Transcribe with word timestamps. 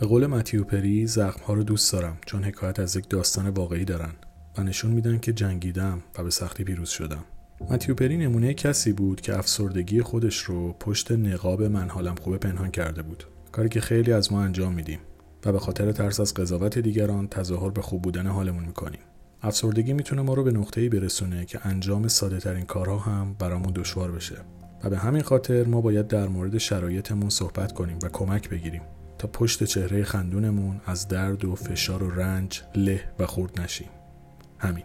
به 0.00 0.06
قول 0.06 0.26
متیو 0.26 0.64
پری 0.64 1.06
زخم 1.06 1.44
ها 1.44 1.54
رو 1.54 1.62
دوست 1.62 1.92
دارم 1.92 2.18
چون 2.26 2.44
حکایت 2.44 2.80
از 2.80 2.96
یک 2.96 3.08
داستان 3.08 3.48
واقعی 3.48 3.84
دارن 3.84 4.12
و 4.58 4.62
نشون 4.62 4.90
میدن 4.90 5.18
که 5.18 5.32
جنگیدم 5.32 6.02
و 6.18 6.22
به 6.24 6.30
سختی 6.30 6.64
پیروز 6.64 6.88
شدم. 6.88 7.24
متیو 7.70 7.94
پری 7.94 8.16
نمونه 8.16 8.54
کسی 8.54 8.92
بود 8.92 9.20
که 9.20 9.38
افسردگی 9.38 10.02
خودش 10.02 10.38
رو 10.38 10.72
پشت 10.72 11.12
نقاب 11.12 11.62
من 11.62 11.88
حالم 11.88 12.14
خوبه 12.14 12.38
پنهان 12.38 12.70
کرده 12.70 13.02
بود. 13.02 13.24
کاری 13.52 13.68
که 13.68 13.80
خیلی 13.80 14.12
از 14.12 14.32
ما 14.32 14.42
انجام 14.42 14.74
میدیم 14.74 14.98
و 15.44 15.52
به 15.52 15.58
خاطر 15.58 15.92
ترس 15.92 16.20
از 16.20 16.34
قضاوت 16.34 16.78
دیگران 16.78 17.28
تظاهر 17.28 17.70
به 17.70 17.82
خوب 17.82 18.02
بودن 18.02 18.26
حالمون 18.26 18.64
می‌کنیم. 18.64 19.00
افسردگی 19.42 19.92
می‌تونه 19.92 20.22
ما 20.22 20.34
رو 20.34 20.44
به 20.44 20.52
نقطه‌ای 20.52 20.88
برسونه 20.88 21.44
که 21.44 21.66
انجام 21.66 22.08
ساده 22.08 22.38
ترین 22.38 22.64
کارها 22.64 22.98
هم 22.98 23.36
برامون 23.38 23.72
دشوار 23.72 24.12
بشه. 24.12 24.36
و 24.84 24.90
به 24.90 24.98
همین 24.98 25.22
خاطر 25.22 25.64
ما 25.64 25.80
باید 25.80 26.06
در 26.06 26.28
مورد 26.28 26.58
شرایطمون 26.58 27.30
صحبت 27.30 27.72
کنیم 27.72 27.98
و 28.02 28.08
کمک 28.08 28.48
بگیریم. 28.48 28.82
تا 29.18 29.28
پشت 29.28 29.64
چهره 29.64 30.04
خندونمون 30.04 30.80
از 30.86 31.08
درد 31.08 31.44
و 31.44 31.54
فشار 31.54 32.02
و 32.02 32.10
رنج 32.10 32.62
له 32.74 33.04
و 33.18 33.26
خورد 33.26 33.60
نشیم. 33.60 33.88
همین. 34.58 34.84